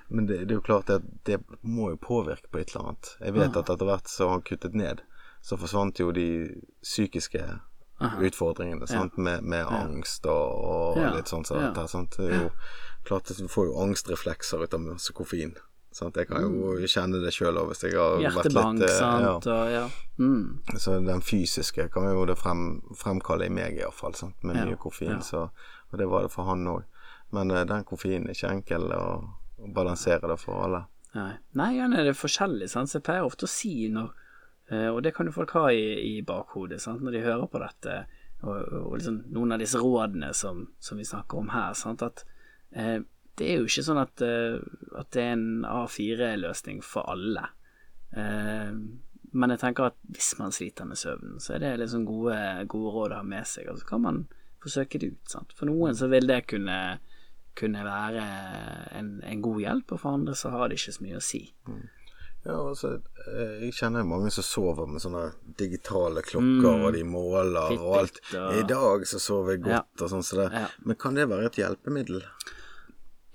[0.08, 3.10] men det, det er jo klart at det må jo påvirke på et eller annet.
[3.20, 3.60] Jeg vet Ah.
[3.60, 5.02] at etter hvert så har han kuttet ned,
[5.44, 6.28] så forsvant jo de
[6.82, 7.42] psykiske
[8.00, 9.16] utfordringene sant?
[9.18, 11.70] Med, med angst og, og Ja, litt sånn sånn ja.
[11.72, 11.88] dette.
[11.90, 12.16] Sant?
[12.18, 12.50] Det jo
[13.08, 15.54] klart du får jo angstreflekser ut av masse koffein.
[15.90, 16.16] Sant?
[16.20, 18.78] Jeg kan jo kjenne det sjøl hvis jeg har vært Mm.
[18.78, 19.30] Litt eh, ja.
[19.32, 19.84] sant, og ja.
[20.18, 20.60] Mm.
[20.78, 25.16] Så den fysiske kan jo det frem, fremkalle i meg iallfall, med Ja, mye koffein.
[25.18, 25.20] ja.
[25.24, 25.48] Så,
[25.90, 26.84] og det var det for han òg.
[27.30, 29.02] Men uh, den koffeinen er ikke enkel å,
[29.58, 30.84] å balansere det for alle.
[31.16, 32.88] Nei, Nei igjen er det forskjellig, sant.
[32.92, 34.12] Så jeg pleier ofte å si når
[34.68, 37.94] Og det kan jo folk ha i, i bakhodet, sant, når de hører på dette,
[38.42, 42.24] og, og liksom noen av disse rådene som, som vi snakker om her, sant, at
[42.70, 43.00] eh,
[43.38, 44.58] det er jo ikke sånn at, eh,
[44.98, 47.48] at det er en A4-løsning for alle.
[48.14, 48.72] Eh,
[49.28, 52.38] men jeg tenker at hvis man sliter med søvnen, så er det liksom gode,
[52.70, 54.24] gode råd å ha med seg, og så kan man
[54.62, 55.22] forsøke det ut.
[55.30, 55.54] Sant?
[55.58, 56.78] For noen så vil det kunne,
[57.58, 58.24] kunne være
[58.98, 61.42] en, en god hjelp, og for andre så har det ikke så mye å si.
[62.46, 62.94] Ja, altså,
[63.26, 65.24] eh, jeg kjenner mange som sover med sånne
[65.58, 68.20] digitale klokker, og de måler og alt.
[68.32, 68.60] Mm.
[68.60, 70.04] I dag så sover jeg godt, Ja.
[70.04, 70.52] og sånn som det.
[70.54, 70.68] Ja.
[70.86, 72.22] Men kan det være et hjelpemiddel?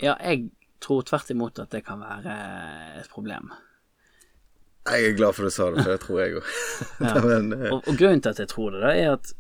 [0.02, 0.50] Ja, jeg
[0.82, 2.38] tror tvert imot at det kan være
[3.02, 3.52] et problem.
[4.90, 6.50] Jeg er glad for du sa det, for det tror jeg òg.
[7.30, 9.34] Men, eh, Og, og grunnen til at jeg tror det, da, er at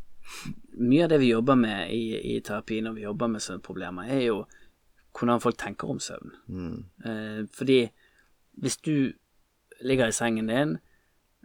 [0.79, 4.21] mye av det vi jobber med i, i terapi når vi jobber med søvnproblemer, er
[4.27, 4.45] jo
[5.17, 6.31] hvordan folk tenker om søvn.
[7.05, 7.81] Eh, fordi
[8.61, 8.95] hvis du
[9.81, 10.75] ligger i sengen din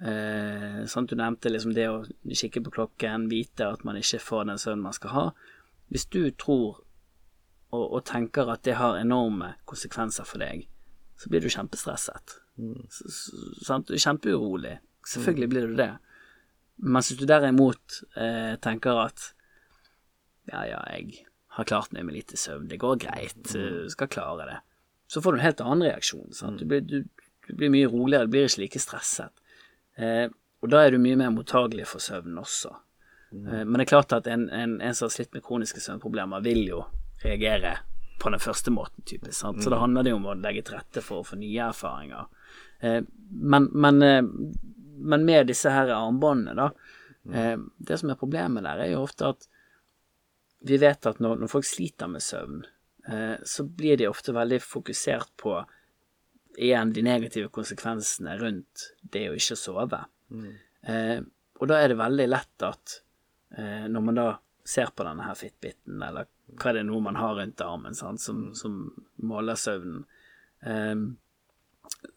[0.02, 4.44] eh, at Du nevnte liksom det å kikke på klokken, vite at man ikke får
[4.50, 5.24] den søvnen man skal ha.
[5.88, 6.82] Hvis du tror
[7.72, 10.66] og, og tenker at det har enorme konsekvenser for deg,
[11.18, 12.38] så blir du kjempestresset.
[12.56, 12.86] Mm.
[12.88, 13.32] s-
[13.66, 13.88] sant?
[13.88, 14.78] Du er kjempeurolig.
[15.08, 15.90] Selvfølgelig blir du det.
[16.78, 19.32] Mens hvis du derimot eh, tenker at
[20.48, 21.24] ja, ja, jeg
[21.58, 24.58] har klart meg med lite søvn, det går greit, du skal klare det,
[25.10, 26.30] så får du en helt annen reaksjon.
[26.36, 26.60] Sant?
[26.62, 27.02] Du, blir, du,
[27.48, 29.32] du blir mye roligere, du blir ikke like stresset.
[29.96, 30.26] Eh,
[30.62, 32.72] og da er du mye mer mottagelig for søvn også.
[33.34, 36.44] Eh, men det er klart at en, en, en som har slitt med kroniske søvnproblemer,
[36.44, 36.82] vil jo
[37.24, 37.78] reagere
[38.18, 39.36] på den første måten, typisk.
[39.38, 39.62] Sant?
[39.62, 42.26] Så da handler det jo om å legge til rette for å få nye erfaringer.
[42.80, 44.22] Eh, men, men, eh,
[44.98, 49.32] men med disse her armbåndene, da eh, Det som er problemet der, er jo ofte
[49.34, 49.48] at
[50.66, 52.64] vi vet at når, når folk sliter med søvn,
[53.06, 55.60] eh, så blir de ofte veldig fokusert på
[56.58, 60.00] igjen de negative konsekvensene rundt det å ikke sove.
[60.82, 61.20] Eh,
[61.58, 62.98] og da er det veldig lett at
[63.56, 64.28] eh, når man da
[64.68, 68.20] ser på denne her Fitbiten, eller hva det er noe man har rundt armen sant,
[68.20, 68.76] som, som
[69.24, 70.04] måler søvnen,
[70.66, 70.94] eh,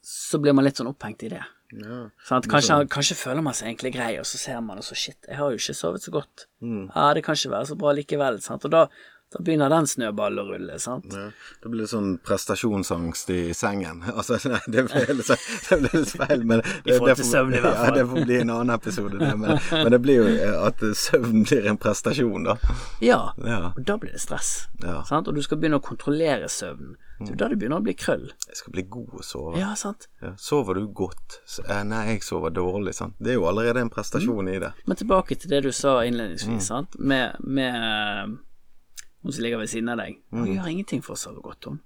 [0.03, 1.43] så blir man litt sånn opphengt i det.
[1.77, 2.01] ja.
[2.27, 2.49] Sant?
[2.51, 5.39] Kanskje, kanskje føler man seg egentlig grei, og så ser man og så shit, jeg
[5.39, 6.47] har jo ikke sovet så godt.
[6.61, 8.41] Ja, det kan ikke være så bra likevel.
[8.43, 8.67] Sant?
[8.67, 8.83] Og da,
[9.31, 10.77] da begynner den snøballen å rulle.
[10.79, 11.05] Sant?
[11.15, 11.29] Ja,
[11.63, 14.03] det blir sånn prestasjonsangst i sengen.
[14.21, 15.29] Altså, nei, det ble litt,
[15.69, 17.85] det ble litt feil, men I forhold til søvn i hvert fall.
[17.87, 19.29] Ja, det får bli en annen episode, det.
[19.39, 22.57] Men, men det blir jo eh, at søvn blir en prestasjon, da.
[23.01, 23.61] Ja, Ja.
[23.75, 24.67] og da blir det stress.
[24.83, 24.99] Ja.
[25.07, 25.27] Sant?
[25.31, 26.97] Og du skal begynne å kontrollere søvnen.
[27.21, 28.23] Det er da det begynner å bli krøll.
[28.49, 29.51] Jeg skal bli god å sove.
[29.61, 30.07] Ja, sant.
[30.25, 31.35] Ja, Sover du godt?
[31.67, 32.95] Eh, Nei, jeg sover dårlig.
[32.97, 33.13] Sant?
[33.21, 34.71] Det er jo allerede en prestasjon i det.
[34.89, 36.61] Men tilbake til det du sa innledningsvis, Mm.
[36.65, 36.97] sant.
[36.99, 38.39] Med, med
[39.23, 40.17] hun som ligger ved siden av deg.
[40.31, 40.55] Hun Mm.
[40.57, 41.79] gjør ingenting for å sove godt, hun.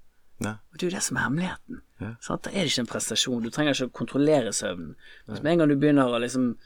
[0.44, 0.58] Ja.
[0.72, 1.82] Og det er jo det som er hemmeligheten.
[2.02, 2.14] Ja.
[2.22, 2.44] Sant?
[2.44, 3.44] Da er det ikke en prestasjon.
[3.44, 4.96] Du trenger ikke å kontrollere søvnen.
[5.28, 6.58] Hvis med en gang du begynner å liksom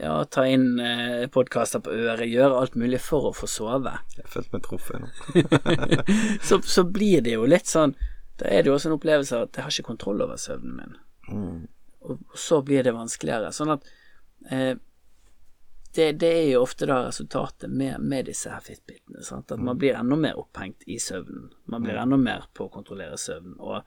[0.00, 4.24] ja, ta inn eh, podkaster på øret, gjøre alt mulig for å få sove, Jeg
[4.32, 6.38] følte meg truffet nå.
[6.48, 7.94] så, så blir det jo litt sånn
[8.40, 10.74] Da er det jo også en opplevelse av at jeg har ikke kontroll over søvnen
[10.80, 10.96] min.
[11.28, 11.68] Mm.
[12.08, 13.52] Og så blir det vanskeligere.
[13.54, 13.84] Sånn at
[14.50, 14.74] eh,
[15.94, 19.22] det, det er jo ofte da resultatet med, med disse her fitbitene.
[19.22, 19.52] Sant?
[19.54, 21.52] At man blir enda mer opphengt i søvnen.
[21.70, 23.54] Man blir enda mer på å kontrollere søvnen.
[23.62, 23.82] Og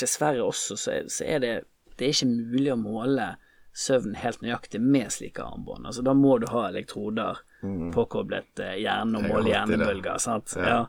[0.00, 1.54] dessverre også så er, så er det
[1.92, 3.26] Det er ikke mulig å måle
[3.76, 5.86] søvn helt nøyaktig med slike armbånd.
[5.86, 7.42] Altså Da må du ha elektroder
[7.94, 10.18] påkoblet eh, hjernen og måle hjernebølger.
[10.18, 10.56] Sant?
[10.58, 10.86] Ja.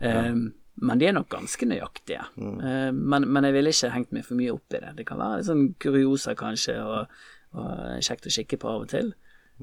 [0.00, 0.30] Ja.
[0.30, 2.24] Um, men de er nok ganske nøyaktige.
[2.40, 4.94] Eh, men, men jeg ville ikke hengt meg for mye opp i det.
[4.98, 7.20] Det kan være litt sånn kuriosa kanskje, og,
[7.54, 9.12] og kjekt å kikke på av og til.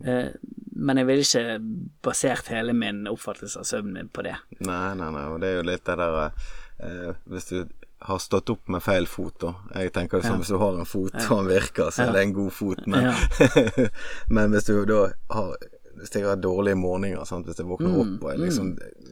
[0.06, 0.32] Eh,
[0.82, 1.60] men jeg ville ikke
[2.06, 4.38] basert hele min oppfattelse av søvnen min på det.
[4.63, 5.27] Nei, nei, nei.
[5.30, 7.58] Og det er jo litt det der eh, Hvis du
[8.01, 9.51] har stått opp med feil fot, da.
[9.77, 12.23] Jeg tenker jo som hvis du har en fot og den virker, så er det
[12.25, 12.82] en god fot.
[12.89, 13.12] Men,
[14.36, 15.04] men hvis du da
[15.36, 15.54] har
[16.01, 17.45] hvis jeg har dårlige morgener, sant?
[17.45, 18.71] hvis jeg våkner opp og jeg liksom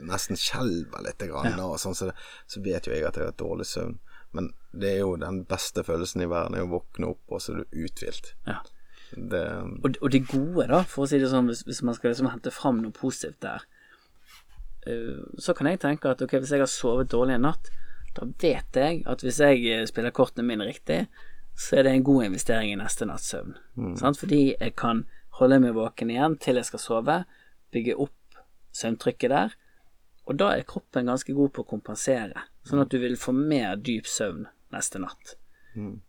[0.10, 1.68] nesten skjelver litt, grann, ja.
[1.78, 2.16] sånn, så, det,
[2.50, 4.00] så vet jo jeg at jeg har dårlig søvn.
[4.34, 7.54] Men det er jo den beste følelsen i verden, er å våkne opp, og så
[7.54, 8.34] er du uthvilt.
[8.48, 8.58] Ja.
[9.12, 9.44] Det,
[9.84, 12.30] Og, og det gode, da, for å si det sånn, hvis, hvis man skal liksom
[12.30, 13.66] hente fram noe positivt der,
[14.86, 17.72] uh, så kan jeg tenke at ok, hvis jeg har sovet dårlig en natt,
[18.18, 21.04] da vet jeg at hvis jeg eh, spiller kortene mine riktig,
[21.60, 23.54] så er det en god investering i neste natts søvn.
[23.78, 23.96] Mm.
[24.18, 25.04] Fordi jeg kan
[25.40, 27.18] holde meg våken igjen til jeg skal sove,
[27.74, 28.40] bygge opp
[28.76, 29.54] søvntrykket der,
[30.30, 33.80] og da er kroppen ganske god på å kompensere, sånn at du vil få mer
[33.82, 35.36] dyp søvn neste natt.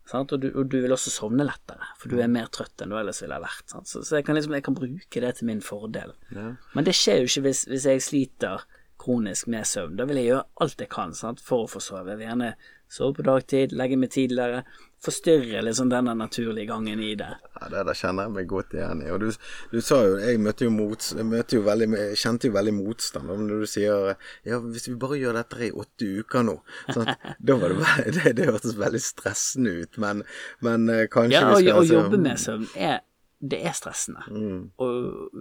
[0.08, 0.32] Sant?
[0.32, 2.98] Og, du, og du vil også sovne lettere, for du er mer trøtt enn du
[2.98, 3.66] ellers ville ha vært.
[3.70, 3.90] Sant?
[3.90, 6.14] Så, så jeg, kan liksom, jeg kan bruke det til min fordel.
[6.34, 6.52] ja.
[6.74, 8.64] Men det skjer jo ikke hvis, hvis jeg sliter
[9.00, 9.96] kronisk med søvn.
[9.96, 12.08] Da vil jeg gjøre alt jeg kan sant, for å få sove.
[12.12, 12.52] Jeg vil gjerne
[12.90, 14.64] sove på dagtid, legge meg tidligere,
[15.00, 17.28] forstyrre liksom denne naturlige gangen i det.
[17.56, 19.08] Ja, det der kjenner jeg meg godt igjen i.
[19.14, 19.30] Og du,
[19.72, 21.88] du sa jo Jeg møtte jo, mot, møtte jo veldig,
[22.20, 24.10] kjente jo veldig motstand når du sier
[24.44, 26.58] Ja, hvis vi bare gjør dette i åtte uker nå
[26.92, 27.08] sånn
[27.48, 30.20] Da var det Det, det hørtes veldig stressende ut, men,
[30.60, 33.00] men eh, kanskje Ja, vi skal Ja, å altså- jobbe med søvn er
[33.40, 34.26] Det er stressende.
[34.28, 35.32] Mm, Og,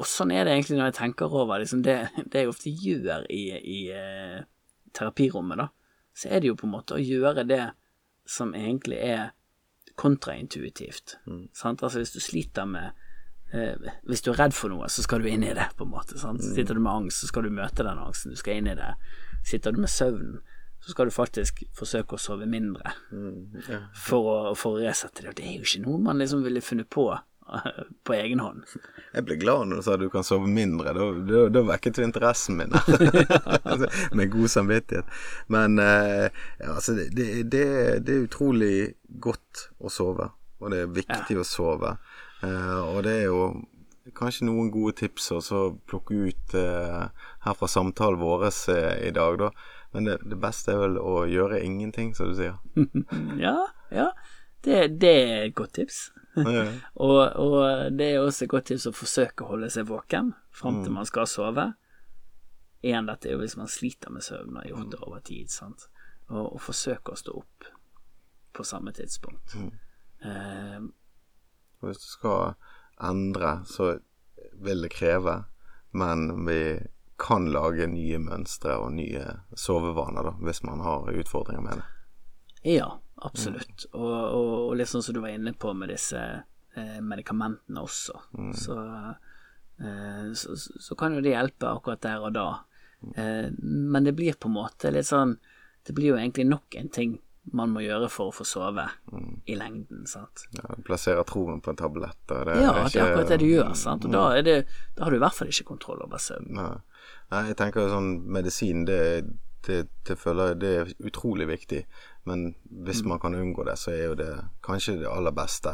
[0.00, 3.24] og sånn er det egentlig når jeg tenker over liksom det, det jeg ofte gjør
[3.32, 4.40] i, i eh,
[4.96, 5.66] terapirommet, da.
[6.12, 7.62] Så er det jo på en måte å gjøre det
[8.30, 9.30] som egentlig er
[10.00, 11.18] kontraintuitivt.
[11.56, 11.82] Sant?
[11.82, 12.90] Altså hvis du sliter med
[13.52, 15.92] eh, Hvis du er redd for noe, så skal du inn i det, på en
[15.92, 16.18] måte.
[16.20, 16.44] Sant?
[16.44, 18.32] Sitter du med angst, så skal du møte den angsten.
[18.32, 18.94] Du skal inn i det.
[19.46, 20.38] Sitter du med søvn,
[20.80, 23.80] så skal du faktisk forsøke å sove mindre mm, ja.
[23.96, 25.32] for å, for å resette det.
[25.32, 27.10] Og det er jo ikke noe man liksom ville funnet på
[28.06, 28.64] på egen hånd.
[29.14, 30.94] Jeg ble glad når du sa du kan sove mindre.
[30.96, 32.74] Da, da, da vekket du interessen min.
[33.70, 35.18] Altså, Med god samvittighet.
[35.52, 36.28] Men eh,
[36.66, 37.64] altså, det, det,
[38.06, 38.74] det, er utrolig
[39.22, 40.30] godt å sove.
[40.60, 41.96] Og det er viktig å sove.
[42.44, 43.50] Eh, og det er jo
[44.16, 49.38] kanskje noen gode tips å plukke ut eh, her fra samtalen vår eh, i dag,
[49.40, 49.50] da.
[49.94, 52.58] Men det, det beste er vel å gjøre ingenting, som du sier.
[53.40, 53.56] Ja,
[53.94, 54.12] ja.
[54.64, 56.00] Det, det er et godt tips.
[56.94, 60.76] Og, og det er også et godt tips å forsøke å holde seg våken fram
[60.84, 61.64] til man skal sove.
[62.86, 65.50] Igjen, dette er jo hvis man sliter med søvn og har gjort det over tid.
[65.52, 65.88] Sant?
[66.30, 67.66] Og, og forsøke å stå opp
[68.56, 69.56] på samme tidspunkt.
[70.22, 70.78] Eh,
[71.82, 72.54] Hvis du skal
[73.10, 73.96] endre, så
[74.60, 75.34] vil det kreve,
[75.96, 76.60] men vi
[77.20, 79.26] kan lage nye mønstre og nye
[79.58, 81.88] sovevaner da, hvis man har utfordringer med det.
[82.62, 82.88] Ja,
[83.22, 83.86] absolutt.
[83.92, 86.20] Og, og, og litt sånn som du var inne på med disse
[86.76, 88.18] eh, medikamentene også.
[88.56, 88.76] Så,
[89.80, 92.48] eh, så, så kan jo det hjelpe akkurat der og da.
[93.16, 95.38] Eh, men det blir på en måte litt sånn
[95.86, 97.14] Det blir jo egentlig nok en ting
[97.56, 98.82] man må gjøre for å få sove
[99.48, 100.42] i lengden, sant.
[100.52, 102.20] Ja, plassere troen på en tablett.
[102.28, 104.04] og Det Ja, er det er akkurat det du gjør, sant.
[104.04, 104.56] Og da, det,
[104.94, 106.50] da har du i hvert fall ikke kontroll over søvn.
[106.58, 106.74] Nei.
[107.32, 109.00] Nei, jeg tenker sånn medisin, det,
[109.66, 111.80] det, det føler jeg det er utrolig viktig.
[112.28, 112.54] Men
[112.84, 114.32] hvis man kan unngå det, så er jo det
[114.64, 115.72] kanskje det aller beste.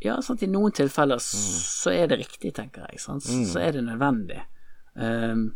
[0.00, 0.42] Ja, sant.
[0.42, 3.02] I noen tilfeller så er det riktig, tenker jeg.
[3.02, 3.26] Sant?
[3.28, 4.40] Så er det nødvendig.
[4.94, 5.50] Um,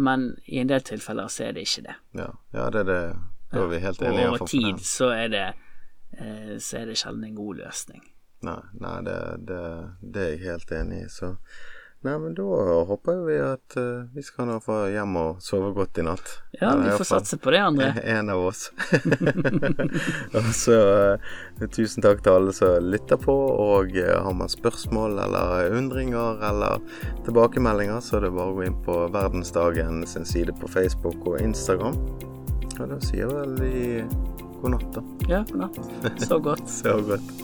[0.00, 1.96] men i en del tilfeller så er det ikke det.
[2.18, 3.02] Ja, ja det er det.
[3.50, 4.28] Da er vi helt Og enige.
[4.28, 5.46] hvert over tid så er det
[6.20, 8.04] uh, så er det sjelden en god løsning.
[8.46, 9.62] Nei, nei det, det,
[10.00, 11.08] det er jeg helt enig i.
[11.12, 11.34] Så
[12.02, 12.42] Nei, men da
[12.88, 16.30] håper vi at uh, vi skal nå få hjem og sove godt i natt.
[16.56, 17.90] Ja, vi får satse på det, André.
[18.14, 18.70] En av oss.
[20.40, 20.78] og så
[21.20, 23.36] uh, tusen takk til alle som lytter på,
[23.66, 26.80] og uh, har man spørsmål eller undringer eller
[27.28, 31.36] tilbakemeldinger, så er det bare å gå inn på Verdensdagen sin side på Facebook og
[31.44, 32.00] Instagram.
[32.80, 34.00] Og da sier vel vi
[34.62, 35.06] god natt, da.
[35.28, 35.80] Ja, god natt.
[36.30, 36.76] Så godt.
[36.80, 37.38] Så godt.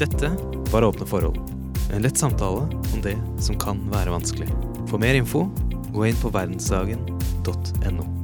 [0.00, 0.36] Dette
[0.72, 1.59] var Åpne forhold.
[1.94, 4.48] En lett samtale om det som kan være vanskelig.
[4.86, 5.48] For mer info,
[5.90, 8.19] gå inn på verdensdagen.no.